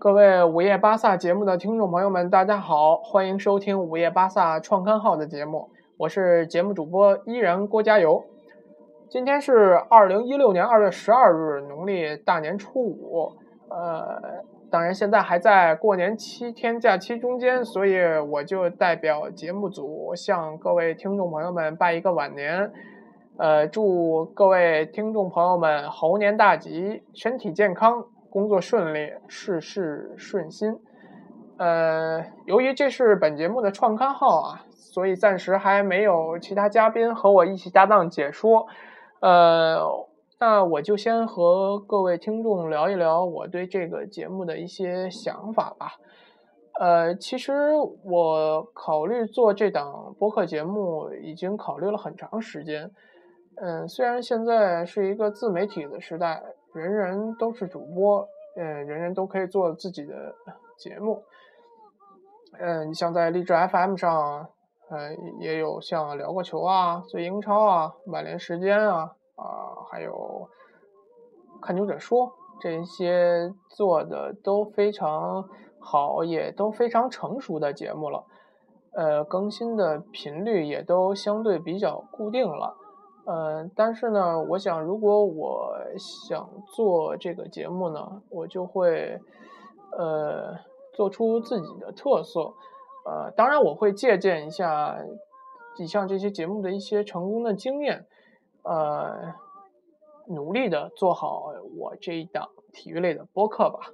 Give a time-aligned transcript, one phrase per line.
[0.00, 8.24] 各位午夜巴萨节目的听众朋友们，大家好，欢迎收听午夜巴萨创刊号的节目，我是节目主播依然郭加油。
[9.10, 13.32] 今天是二零一六年二月十二日，农历大年初五。
[13.68, 17.98] 呃，当然现在还在过年七天假期中间，所以
[18.30, 22.72] 我就代表节目组向各位听众朋友们拜一个晚年。
[23.36, 28.06] 呃，祝各位听众朋友们猴年大吉，身体健康。
[28.30, 30.78] 工作顺利，事事顺心。
[31.58, 38.66] 呃，由于这是本节目的创刊号啊，所以暂时还没有其他嘉宾和我一起搭档解说。
[39.20, 39.80] 呃，
[40.38, 45.96] 那我就先和各位听众聊一聊我对这个节目的一些想法吧。
[46.78, 47.52] 呃，其实
[48.04, 52.90] 我考虑做这档播客节目已经考虑了很长时间。
[53.56, 56.42] 嗯，虽然现在是一个自媒体的时代。
[56.72, 60.34] 人人都是主播，嗯，人人都可以做自己的
[60.76, 61.24] 节目，
[62.58, 64.48] 嗯，你像在励志 FM 上，
[64.90, 70.48] 嗯，也有像聊个球啊、最英超啊、曼联时间啊，啊，还有
[71.60, 75.48] 看球者说这些做的都非常
[75.80, 78.24] 好，也都非常成熟的节目了，
[78.92, 82.76] 呃，更新的频率也都相对比较固定了。
[83.26, 89.20] 呃，但是呢，我想，如果我想做这个节目呢，我就会，
[89.96, 90.56] 呃，
[90.92, 92.52] 做出自己的特色，
[93.06, 94.96] 呃，当然我会借鉴一下
[95.78, 98.06] 以上这些节目的一些成功的经验，
[98.62, 99.34] 呃，
[100.26, 103.92] 努力的做好我这一档体育类的播客吧。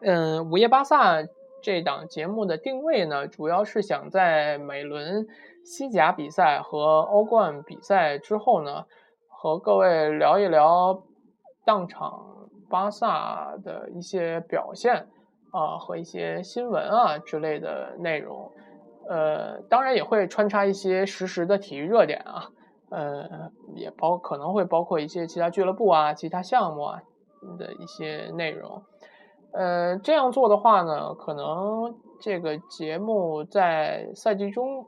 [0.00, 1.22] 嗯，午夜巴萨
[1.62, 5.26] 这档节目的定位呢，主要是想在每轮。
[5.62, 8.86] 西甲比赛和欧冠比赛之后呢，
[9.28, 11.02] 和各位聊一聊
[11.66, 15.06] 当场巴萨的一些表现
[15.50, 18.50] 啊，和一些新闻啊之类的内容。
[19.06, 22.50] 呃，当然也会穿插一些实时的体育热点啊，
[22.88, 27.02] 呃，也包可能会包括一些其他俱乐部啊、其他项目啊
[27.58, 28.82] 的一些内容。
[29.52, 34.86] 呃，这样做的话呢，可能这个节目在赛季中。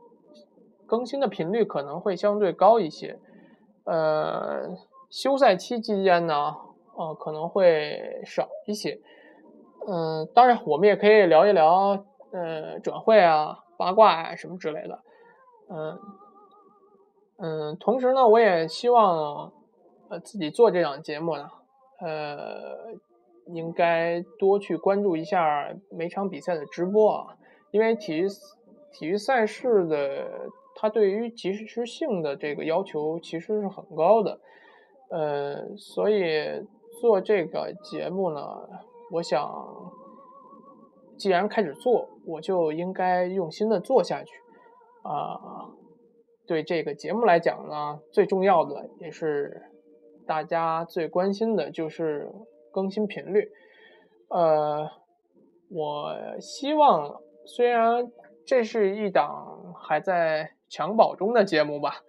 [0.84, 3.18] 更新的频率可能会相对高一些，
[3.84, 4.76] 呃，
[5.08, 6.54] 休赛期期间呢，
[6.94, 9.00] 呃，可能会少一些。
[9.88, 14.98] 嗯，当然，我们也可以聊一聊，呃，转会啊、八卦啊什么之类的。
[15.70, 15.98] 嗯
[17.38, 19.50] 嗯，同时呢，我也希望，
[20.10, 21.48] 呃，自己做这档节目呢，
[22.00, 22.92] 呃，
[23.46, 27.36] 应该多去关注一下每场比赛的直播啊，
[27.70, 28.26] 因为体育
[28.92, 30.50] 体育赛事的。
[30.74, 34.40] 它对于及时性的这个要求其实是很高的，
[35.10, 36.66] 呃，所以
[36.98, 38.40] 做这个节目呢，
[39.12, 39.92] 我想，
[41.18, 44.32] 既然开始做，我就应该用心的做下去，
[45.02, 45.68] 啊，
[46.46, 49.62] 对这个节目来讲呢，最重要的也是
[50.26, 52.32] 大家最关心的就是
[52.72, 53.52] 更新频率，
[54.28, 54.90] 呃，
[55.68, 58.10] 我希望虽然
[58.44, 60.50] 这是一档还在。
[60.72, 62.02] 襁褓中的节目吧，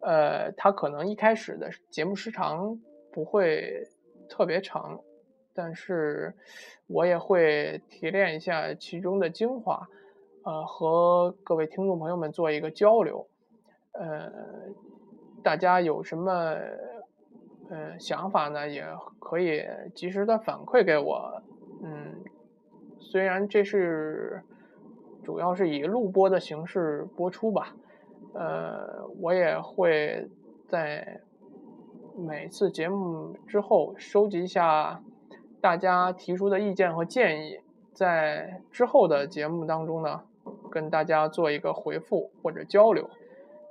[0.00, 2.80] 呃，它可能一开始的节目时长
[3.12, 3.86] 不会
[4.26, 4.98] 特别长，
[5.52, 6.34] 但是
[6.86, 9.86] 我也会提炼一下其中的精华，
[10.44, 13.28] 呃，和各位听众朋友们做一个交流，
[13.92, 14.32] 呃，
[15.44, 16.56] 大家有什么
[17.68, 18.68] 呃想法呢？
[18.68, 18.84] 也
[19.18, 19.62] 可以
[19.94, 21.42] 及时的反馈给我，
[21.82, 22.14] 嗯，
[22.98, 24.42] 虽然这是
[25.24, 27.74] 主要是以录播的形式播出吧。
[28.34, 30.28] 呃，我也会
[30.68, 31.20] 在
[32.16, 35.00] 每次节目之后收集一下
[35.60, 37.60] 大家提出的意见和建议，
[37.92, 40.22] 在之后的节目当中呢，
[40.70, 43.08] 跟大家做一个回复或者交流。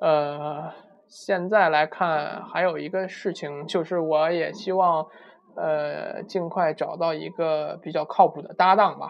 [0.02, 0.72] 呃，
[1.08, 5.06] 现在来看，还有一个事情就是，我也希望。
[5.58, 9.08] 呃，尽快找到一个比较靠谱的搭档吧。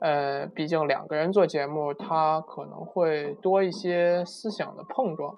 [0.00, 5.32] 呃，毕竟两个人做节目，他可能会多一些思想的碰撞。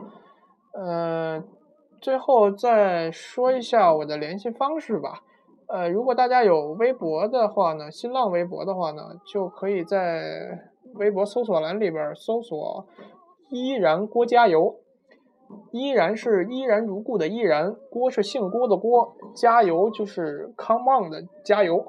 [0.73, 1.45] 呃，
[2.01, 5.21] 最后再说一下我的联系方式吧。
[5.69, 10.59] 呃，如果大家有微博的话呢，新浪微博的话呢，就可以在
[10.95, 12.87] 微博搜索栏里边搜索
[13.53, 14.77] “依然郭加油”。
[15.73, 21.87] 依然是依然如故的依然，郭是姓郭的郭，加油就是 come on 的加油。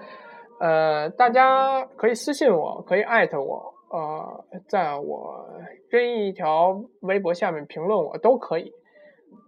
[0.60, 5.46] 呃，大家可以私信我，可以艾特我，呃，在我
[5.88, 8.72] 任意一条微博下面评论我都可以。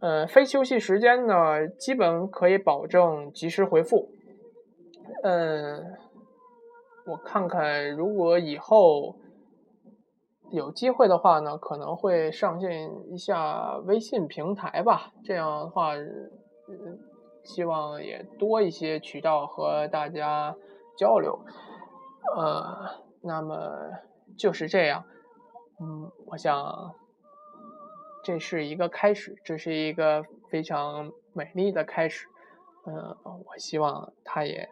[0.01, 4.09] 呃，非休息时间呢，基本可以保证及时回复。
[5.23, 5.85] 嗯，
[7.07, 9.17] 我看看，如果以后
[10.53, 15.13] 有机会的话呢，可能会上线一下微信平台吧。
[15.25, 16.99] 这样的话，嗯，
[17.43, 20.55] 希望也多一些渠道和大家
[20.97, 21.39] 交流。
[22.37, 23.57] 呃，那么
[24.39, 25.05] 就是这样。
[25.81, 26.95] 嗯，我想
[28.23, 32.29] 这是一个开始，这是一个非常美丽的开始。
[32.87, 34.69] 嗯，我希望它也。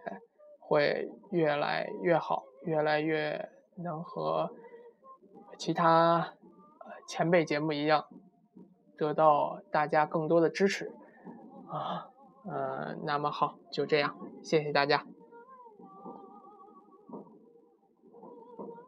[0.63, 4.49] 会越来越好，越来越能和
[5.61, 6.33] 其他
[7.07, 8.07] 前辈节目一样，
[8.97, 10.91] 得到大家更多的支持
[11.69, 12.09] 啊，
[12.47, 15.05] 嗯，那么好，就这样，谢谢大家。